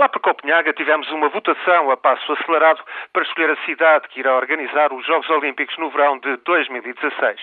[0.00, 4.34] Lá para Copenhaga tivemos uma votação a passo acelerado para escolher a cidade que irá
[4.34, 7.38] organizar os Jogos Olímpicos no verão de 2016.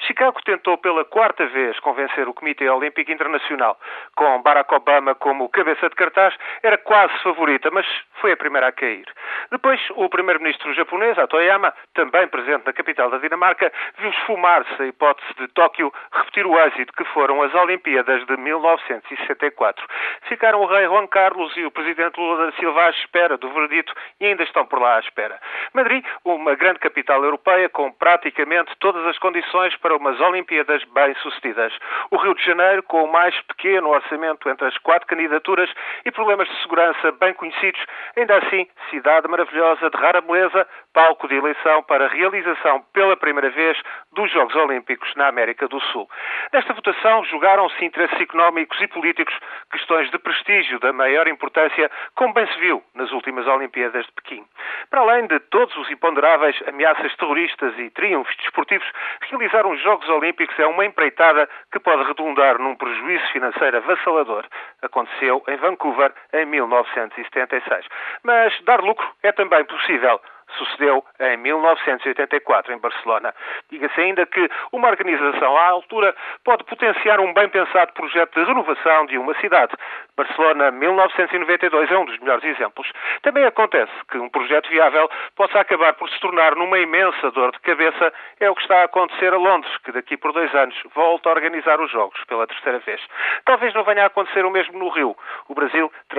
[0.00, 3.78] Chicago tentou pela quarta vez convencer o Comitê Olímpico Internacional.
[4.16, 6.34] Com Barack Obama como cabeça de cartaz,
[6.64, 9.06] era quase favorita, mas foi a primeira a cair.
[9.52, 15.32] Depois, o primeiro-ministro japonês, Atoyama, também presente na capital da Dinamarca, viu esfumar-se a hipótese
[15.38, 19.86] de Tóquio repetir o êxito que foram as Olimpíadas de 1964.
[20.22, 23.50] Ficaram o rei Juan Carlos e o presidente presidente Lula da Silva à espera do
[23.50, 25.38] verdito e ainda estão por lá à espera.
[25.74, 31.72] Madrid, uma grande capital europeia com praticamente todas as condições para umas Olimpíadas bem-sucedidas.
[32.10, 35.70] O Rio de Janeiro, com o mais pequeno orçamento entre as quatro candidaturas
[36.04, 37.80] e problemas de segurança bem conhecidos,
[38.16, 43.50] ainda assim, cidade maravilhosa de rara beleza, palco de eleição para a realização pela primeira
[43.50, 43.78] vez
[44.12, 46.08] dos Jogos Olímpicos na América do Sul.
[46.52, 49.34] Nesta votação jogaram-se interesses económicos e políticos,
[49.70, 54.44] questões de prestígio da maior importância como bem se viu nas últimas Olimpíadas de Pequim.
[54.90, 58.86] Para além de todos os imponderáveis ameaças terroristas e triunfos desportivos,
[59.30, 64.44] realizar os Jogos Olímpicos é uma empreitada que pode redundar num prejuízo financeiro avassalador.
[64.82, 67.86] Aconteceu em Vancouver em 1976.
[68.22, 70.20] Mas dar lucro é também possível
[70.56, 73.34] sucedeu em 1984 em Barcelona.
[73.70, 79.06] Diga-se ainda que uma organização à altura pode potenciar um bem pensado projeto de renovação
[79.06, 79.72] de uma cidade.
[80.16, 82.90] Barcelona 1992 é um dos melhores exemplos.
[83.22, 87.60] Também acontece que um projeto viável possa acabar por se tornar numa imensa dor de
[87.60, 88.12] cabeça.
[88.38, 91.32] É o que está a acontecer a Londres, que daqui por dois anos volta a
[91.32, 93.00] organizar os Jogos pela terceira vez.
[93.44, 95.16] Talvez não venha a acontecer o mesmo no Rio.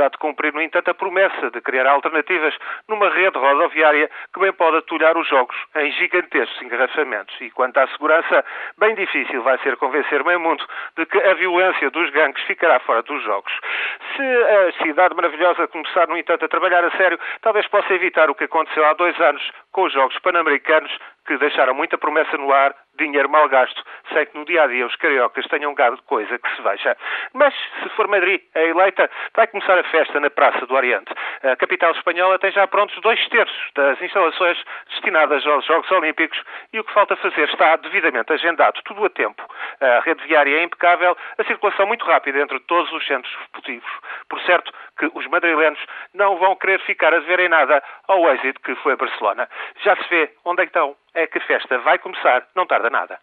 [0.10, 2.54] De cumprir, no entanto, a promessa de criar alternativas
[2.88, 7.36] numa rede rodoviária que bem pode atulhar os jogos em gigantescos engarrafamentos.
[7.40, 8.44] E quanto à segurança,
[8.78, 10.66] bem difícil vai ser convencer meio mundo
[10.98, 13.52] de que a violência dos gangues ficará fora dos jogos.
[14.16, 18.36] Se a cidade maravilhosa começar, no entanto, a trabalhar a sério, talvez possa evitar o
[18.36, 20.92] que aconteceu há dois anos com os Jogos Pan-Americanos,
[21.26, 24.86] que deixaram muita promessa no ar, dinheiro mal gasto, sem que no dia a dia
[24.86, 26.98] os cariocas tenham gado coisa que se veja.
[27.34, 31.12] Mas, se for Madrid a eleita, vai começar a festa na Praça do Oriente.
[31.44, 34.58] A capital espanhola tem já prontos dois terços das instalações
[34.90, 36.42] destinadas aos Jogos Olímpicos
[36.74, 39.44] e o que falta fazer está devidamente agendado, tudo a tempo.
[39.80, 43.92] A rede viária é impecável, a circulação muito rápida entre todos os centros esportivos.
[44.32, 48.62] Por certo que os madrilenos não vão querer ficar a dever em nada ao êxito
[48.62, 49.50] que foi Barcelona.
[49.84, 50.96] Já se vê onde é que estão.
[51.14, 53.20] É que a festa vai começar, não tarda nada.